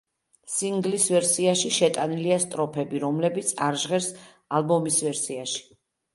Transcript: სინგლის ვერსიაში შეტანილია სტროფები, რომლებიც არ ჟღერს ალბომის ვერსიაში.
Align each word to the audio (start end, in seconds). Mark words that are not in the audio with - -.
სინგლის 0.51 1.03
ვერსიაში 1.15 1.71
შეტანილია 1.75 2.39
სტროფები, 2.47 3.03
რომლებიც 3.05 3.53
არ 3.67 3.79
ჟღერს 3.85 4.09
ალბომის 4.59 5.01
ვერსიაში. 5.11 5.65